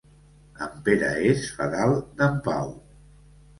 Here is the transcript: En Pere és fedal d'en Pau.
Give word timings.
En 0.65 0.73
Pere 0.87 1.11
és 1.33 1.45
fedal 1.61 1.95
d'en 2.23 2.43
Pau. 2.51 2.75